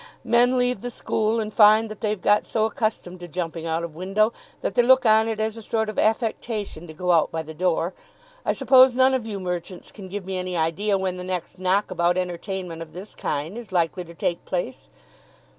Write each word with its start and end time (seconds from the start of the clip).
Men 0.23 0.57
leave 0.57 0.81
the 0.81 0.89
school, 0.89 1.39
and 1.39 1.53
find 1.53 1.87
that 1.87 2.01
they've 2.01 2.19
got 2.19 2.43
so 2.47 2.65
accustomed 2.65 3.19
to 3.19 3.27
jumping 3.27 3.67
out 3.67 3.83
of 3.83 3.93
window 3.93 4.33
that 4.61 4.73
they 4.73 4.81
look 4.81 5.05
on 5.05 5.27
it 5.27 5.39
as 5.39 5.57
a 5.57 5.61
sort 5.61 5.89
of 5.89 5.99
affectation 5.99 6.87
to 6.87 6.93
go 6.95 7.11
out 7.11 7.29
by 7.31 7.43
the 7.43 7.53
door. 7.53 7.93
I 8.43 8.53
suppose 8.53 8.95
none 8.95 9.13
of 9.13 9.27
you 9.27 9.39
merchants 9.39 9.91
can 9.91 10.09
give 10.09 10.25
me 10.25 10.39
any 10.39 10.57
idea 10.57 10.97
when 10.97 11.17
the 11.17 11.23
next 11.23 11.59
knockabout 11.59 12.17
entertainment 12.17 12.81
of 12.81 12.93
this 12.93 13.13
kind 13.13 13.59
is 13.59 13.71
likely 13.71 14.03
to 14.05 14.15
take 14.15 14.43
place?" 14.43 14.87